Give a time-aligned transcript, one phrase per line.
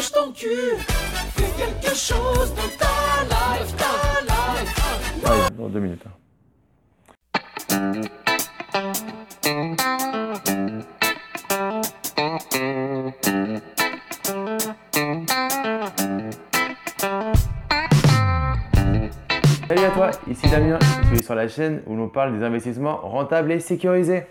[0.00, 3.84] fais quelque chose de ta life, ta
[4.22, 5.24] life.
[5.24, 6.02] Ouais, dans deux minutes.
[6.06, 6.12] hein.
[19.68, 22.96] Salut à toi, ici Damien, je suis sur la chaîne où l'on parle des investissements
[22.98, 24.26] rentables et sécurisés.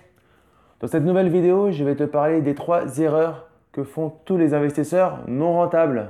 [0.80, 3.47] Dans cette nouvelle vidéo, je vais te parler des trois erreurs
[3.78, 6.10] que font tous les investisseurs non rentables.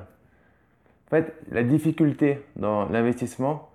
[1.08, 3.68] En fait, la difficulté dans l'investissement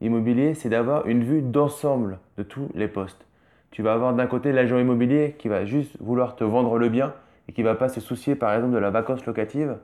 [0.00, 3.26] immobilier, c'est d'avoir une vue d'ensemble de tous les postes.
[3.70, 7.12] Tu vas avoir d'un côté l'agent immobilier qui va juste vouloir te vendre le bien
[7.46, 9.76] et qui va pas se soucier par exemple de la vacance locative.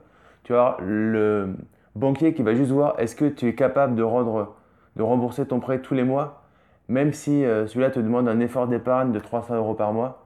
[0.43, 1.53] Tu vas avoir le
[1.93, 4.55] banquier qui va juste voir est-ce que tu es capable de, rendre,
[4.95, 6.45] de rembourser ton prêt tous les mois,
[6.87, 10.20] même si euh, celui-là te demande un effort d'épargne de 300 euros par mois.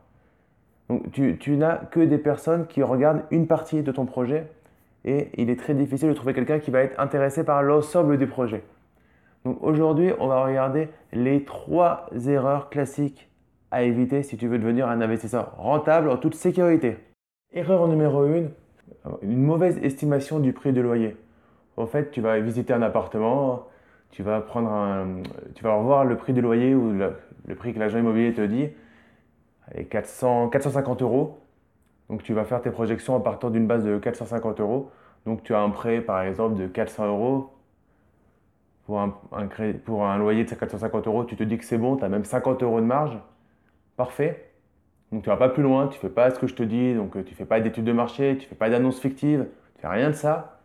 [0.89, 4.47] Donc tu, n'as que des personnes qui regardent une partie de ton projet
[5.03, 8.27] et il est très difficile de trouver quelqu'un qui va être intéressé par l'ensemble du
[8.27, 8.63] projet.
[9.45, 13.29] Donc aujourd'hui, on va regarder les trois erreurs classiques
[13.71, 16.97] à éviter si tu veux devenir un investisseur rentable en toute sécurité.
[17.53, 18.43] Erreur numéro 1,
[19.21, 21.15] une mauvaise estimation du prix de loyer.
[21.77, 23.67] En fait, tu vas visiter un appartement,
[24.11, 25.21] tu vas prendre un,
[25.55, 28.69] tu vas revoir le prix du loyer ou le prix que l'agent immobilier te dit,
[29.73, 31.39] et 400, 450 euros.
[32.09, 34.91] Donc tu vas faire tes projections à partir d'une base de 450 euros.
[35.25, 37.51] Donc tu as un prêt par exemple de 400 euros.
[38.85, 42.23] Pour un, loyer de 450 euros, tu te dis que c'est bon, tu as même
[42.23, 43.17] 50 euros de marge.
[43.97, 44.51] Parfait.
[45.11, 47.23] Donc tu vas pas plus loin, tu fais pas ce que je te dis, donc
[47.25, 50.15] tu fais pas d'études de marché, tu fais pas d'annonces fictives, tu fais rien de
[50.15, 50.59] ça.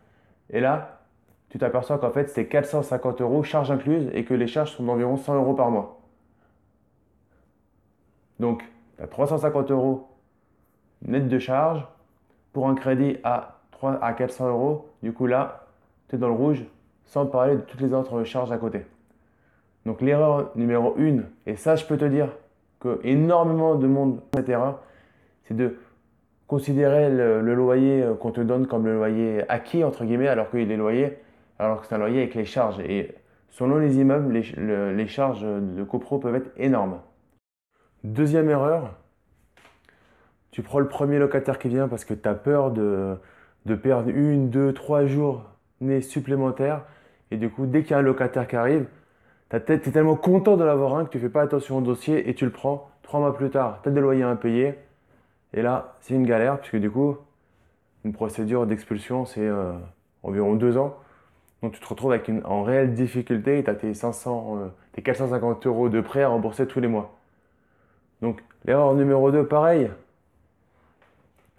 [0.51, 1.01] Et là,
[1.49, 5.17] tu t'aperçois qu'en fait c'est 450 euros charges incluses et que les charges sont d'environ
[5.17, 6.01] 100 euros par mois.
[8.39, 8.63] Donc
[9.01, 10.07] tu as 350 euros
[11.07, 11.85] net de charge
[12.53, 14.89] pour un crédit à, 3, à 400 euros.
[15.01, 15.65] Du coup là,
[16.07, 16.63] tu es dans le rouge
[17.05, 18.85] sans parler de toutes les autres charges à côté.
[19.85, 22.29] Donc l'erreur numéro 1, et ça je peux te dire
[22.79, 24.79] que énormément de monde fait cette erreur,
[25.45, 25.77] c'est de
[26.47, 30.69] considérer le, loyer euh, qu'on te donne comme le loyer acquis, entre guillemets, alors qu'il
[30.71, 31.17] est loyer,
[31.57, 32.79] alors que c'est un loyer avec les charges.
[32.81, 33.15] Et
[33.49, 36.99] selon les immeubles, les, le- les charges de copro peuvent être énormes.
[38.03, 38.95] Deuxième erreur,
[40.49, 43.17] tu prends le premier locataire qui vient parce que tu as peur de,
[43.83, 46.83] perdre une, deux, trois journées supplémentaires.
[47.29, 48.87] Et du coup, dès qu'il y a un locataire qui arrive,
[49.51, 52.33] tu es tellement content de l'avoir un que tu fais pas attention au dossier et
[52.33, 52.89] tu le prends.
[53.03, 54.79] Trois mois plus tard, tu as des loyers impayés.
[55.53, 57.17] Et là, c'est une galère puisque du coup,
[58.03, 59.73] une procédure d'expulsion, c'est euh,
[60.23, 60.97] environ deux ans.
[61.61, 64.67] Donc tu te retrouves avec une, en réelle difficulté et tu as tes, 500, euh,
[64.93, 67.20] tes 450 euros de prêt à rembourser tous les mois.
[68.21, 69.89] Donc l'erreur numéro 2, pareil.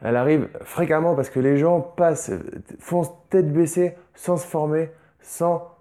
[0.00, 2.32] Elle arrive fréquemment parce que les gens passent,
[3.30, 4.90] tête baissée, sans se former,
[5.20, 5.76] sans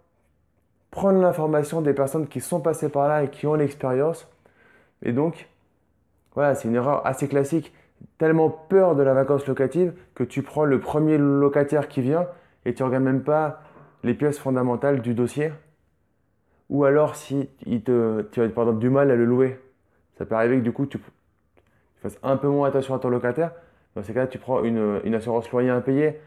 [0.91, 4.27] prendre l'information des personnes qui sont passées par là et qui ont l'expérience.
[5.01, 5.49] Et donc,
[6.35, 7.73] voilà, c'est une erreur assez classique.
[8.17, 12.27] Tellement peur de la vacance locative que tu prends le premier locataire qui vient
[12.65, 13.61] et tu regardes même pas
[14.03, 15.51] les pièces fondamentales du dossier.
[16.69, 19.59] Ou alors si il te, tu as par exemple du mal à le louer.
[20.17, 20.99] Ça peut arriver que du coup tu,
[22.01, 23.51] fasses un peu moins attention à ton locataire.
[23.95, 26.19] Dans ces cas-là, tu prends une, une assurance loyer impayé.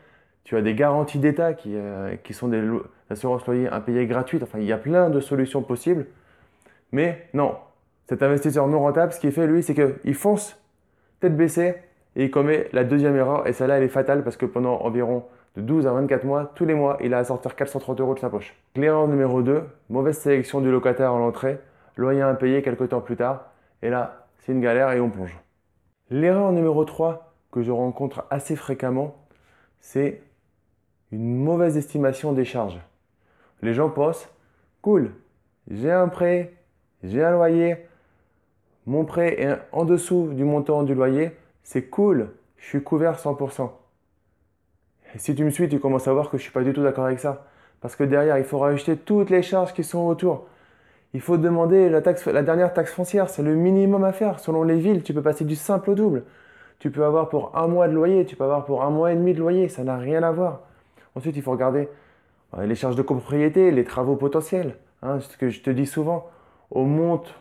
[0.44, 2.62] Tu as des garanties d'État qui, euh, qui sont des
[3.08, 4.42] assurances loyer impayées gratuites.
[4.42, 6.06] Enfin, il y a plein de solutions possibles.
[6.92, 7.56] Mais non,
[8.06, 10.60] cet investisseur non rentable, ce qu'il fait lui, c'est qu'il fonce
[11.20, 11.74] tête baissée
[12.16, 13.46] et il commet la deuxième erreur.
[13.46, 15.24] Et celle-là, elle est fatale parce que pendant environ
[15.56, 18.18] de 12 à 24 mois, tous les mois, il a à sortir 430 euros de
[18.18, 18.54] sa poche.
[18.76, 21.58] L'erreur numéro 2, mauvaise sélection du locataire à l'entrée,
[21.96, 23.50] loyer impayé quelques temps plus tard.
[23.84, 25.38] Et là, c'est une galère et on plonge.
[26.08, 29.14] L'erreur numéro 3 que je rencontre assez fréquemment,
[29.78, 30.22] c'est
[31.12, 32.80] une mauvaise estimation des charges.
[33.60, 34.26] Les gens pensent,
[34.80, 35.12] cool,
[35.70, 36.54] j'ai un prêt,
[37.02, 37.76] j'ai un loyer,
[38.86, 43.70] mon prêt est en dessous du montant du loyer, c'est cool, je suis couvert 100%.
[45.14, 46.72] Et si tu me suis, tu commences à voir que je ne suis pas du
[46.72, 47.46] tout d'accord avec ça.
[47.82, 50.48] Parce que derrière, il faut rajouter toutes les charges qui sont autour.
[51.14, 52.00] Il faut demander la,
[52.42, 54.40] dernière taxe foncière, c'est le minimum à faire.
[54.40, 56.24] Selon les villes, tu peux passer du simple au double.
[56.80, 59.14] Tu peux avoir pour un mois de loyer, tu peux avoir pour un mois et
[59.14, 60.62] demi de loyer, ça n'a rien à voir.
[61.14, 61.88] Ensuite, il faut regarder
[62.58, 64.74] euh, les charges de copropriété, les travaux potentiels.
[65.02, 66.28] Hein, ce que je te dis souvent,
[66.72, 67.32] on monte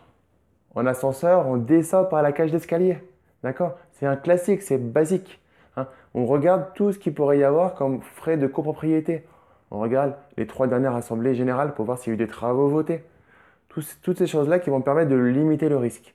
[0.76, 3.00] en ascenseur, on descend par la cage d'escalier.
[3.42, 3.74] D'accord?
[3.94, 5.42] C'est un classique, c'est basique.
[5.78, 5.88] hein.
[6.14, 9.26] On regarde tout ce qu'il pourrait y avoir comme frais de copropriété.
[9.72, 12.68] On regarde les trois dernières assemblées générales pour voir s'il y a eu des travaux
[12.68, 13.04] votés.
[14.02, 16.14] Toutes ces choses-là qui vont permettre de limiter le risque.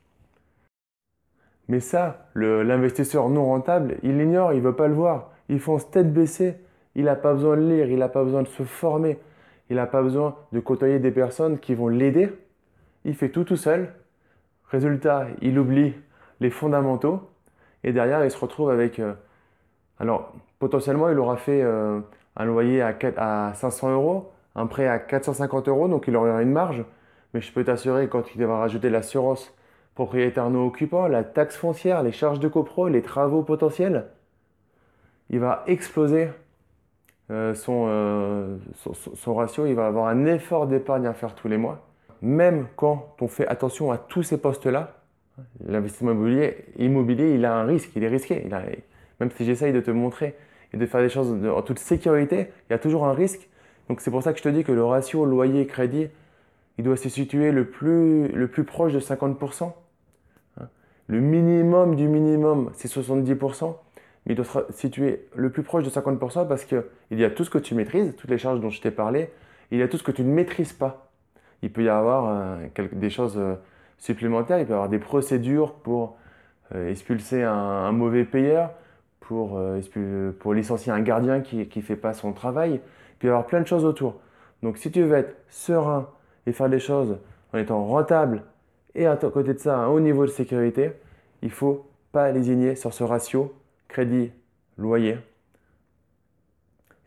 [1.69, 5.31] Mais ça, l'investisseur non rentable, il l'ignore, il ne veut pas le voir.
[5.49, 6.57] Il fonce tête baissée
[6.95, 9.19] Il n'a pas besoin de lire, il n'a pas besoin de se former,
[9.71, 12.33] il n'a pas besoin de côtoyer des personnes qui vont l'aider.
[13.05, 13.93] Il fait tout tout seul.
[14.71, 15.95] Résultat, il oublie
[16.41, 17.29] les fondamentaux
[17.85, 18.99] et derrière, il se retrouve avec...
[18.99, 19.15] euh,
[19.99, 22.01] alors, potentiellement, il aura fait euh,
[22.37, 26.43] un loyer à, 4 à 500 euros, un prêt à 450 euros, donc il aura
[26.43, 26.85] une marge.
[27.35, 29.55] Mais je peux t'assurer, quand il devra rajouter l'assurance
[29.95, 34.07] propriétaire non occupant, la taxe foncière, les charges de copro, les travaux potentiels,
[35.31, 36.29] il va exploser
[37.31, 39.67] euh, son, euh, son- son- ratio.
[39.67, 41.87] Il va avoir un effort d'épargne à faire tous les mois.
[42.23, 44.95] Même quand on fait attention à tous ces postes-là,
[45.67, 48.49] l'investissement immobilier, immobilier, il a un risque, il est risqué.
[49.21, 50.35] Même si j'essaye de te montrer
[50.73, 53.49] et de faire des choses en toute sécurité, il y a toujours un risque.
[53.89, 56.09] Donc c'est pour ça que je te dis que le ratio loyer-crédit,
[56.79, 59.73] il doit se situer le plus, le plus proche de 50%.
[60.61, 60.69] Hein.
[61.09, 63.77] Le minimum du minimum, c'est 70%,
[64.25, 67.45] mais il doit se situer le plus proche de 50% parce qu'il y a tout
[67.45, 69.31] ce que tu maîtrises, toutes les charges dont je t'ai parlé,
[69.73, 71.11] il y a tout ce que tu ne maîtrises pas.
[71.63, 73.57] Il peut y avoir euh, des choses euh,
[73.99, 76.17] supplémentaires, il peut y avoir des procédures pour
[76.75, 78.71] euh, expulser un, mauvais payeur,
[79.21, 79.61] pour,
[80.39, 83.61] pour licencier un gardien qui ne fait pas son travail, il peut y avoir plein
[83.61, 84.21] de choses autour.
[84.63, 86.09] Donc si tu veux être serein
[86.49, 87.19] et faire des choses
[87.53, 88.43] en étant rentable
[88.95, 90.93] et à côté de ça un haut niveau de sécurité,
[91.43, 93.55] il faut pas lésigner sur ce ratio
[93.87, 95.19] crédit-loyer.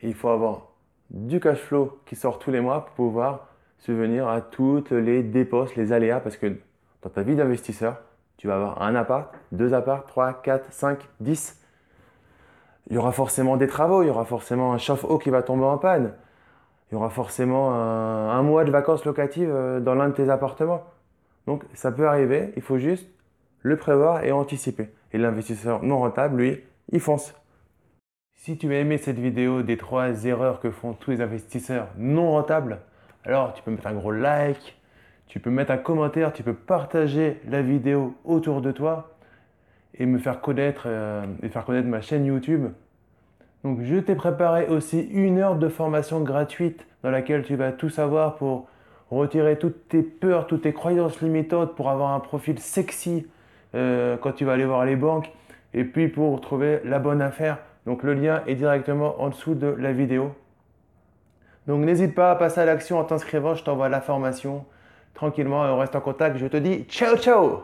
[0.01, 0.69] Il faut avoir
[1.09, 3.47] du cash flow qui sort tous les mois pour pouvoir
[3.77, 6.55] subvenir à toutes les dépenses, les aléas, parce que
[7.01, 8.01] dans ta vie d'investisseur,
[8.37, 11.59] tu vas avoir un appart, deux apparts, trois, quatre, cinq, dix.
[12.89, 15.65] Il y aura forcément des travaux, il y aura forcément un chauffe-eau qui va tomber
[15.65, 16.13] en panne,
[16.91, 20.83] il y aura forcément un, mois de vacances locatives euh, dans l'un de tes appartements.
[21.47, 23.07] Donc ça peut arriver, il faut juste
[23.61, 24.89] le prévoir et anticiper.
[25.13, 27.33] Et l'investisseur non rentable, lui, il fonce.
[28.35, 32.31] Si tu as aimé cette vidéo des trois erreurs que font tous les investisseurs non
[32.31, 32.79] rentables,
[33.23, 34.77] alors tu peux mettre un gros like,
[35.27, 39.15] tu peux mettre un commentaire, tu peux partager la vidéo autour de toi
[39.93, 42.67] et me faire connaître euh, et faire connaître ma chaîne YouTube.
[43.63, 47.89] Donc je t'ai préparé aussi une heure de formation gratuite dans laquelle tu vas tout
[47.89, 48.67] savoir pour
[49.11, 53.27] retirer toutes tes peurs, toutes tes croyances limitantes pour avoir un profil sexy
[53.75, 55.31] euh, quand tu vas aller voir les banques
[55.73, 57.59] et puis pour trouver la bonne affaire.
[57.85, 60.31] Donc le lien est directement en dessous de la vidéo.
[61.67, 64.65] Donc n'hésite pas à passer à l'action en t'inscrivant, je t'envoie la formation
[65.13, 66.37] tranquillement et on reste en contact.
[66.37, 67.63] Je te dis ciao ciao